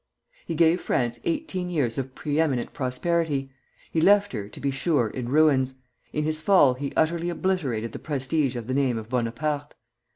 He 0.47 0.55
gave 0.55 0.81
France 0.81 1.19
eighteen 1.25 1.69
years 1.69 1.95
of 1.99 2.15
pre 2.15 2.39
eminent 2.39 2.73
prosperity; 2.73 3.51
he 3.91 4.01
left 4.01 4.31
her, 4.33 4.49
to 4.49 4.59
be 4.59 4.71
sure, 4.71 5.07
in 5.07 5.29
ruins. 5.29 5.75
In 6.11 6.23
his 6.23 6.41
fall 6.41 6.73
he 6.73 6.91
utterly 6.95 7.29
obliterated 7.29 7.91
the 7.91 7.99
prestige 7.99 8.55
of 8.55 8.65
the 8.65 8.73
name 8.73 8.97
of 8.97 9.09
Bonaparte. 9.09 9.75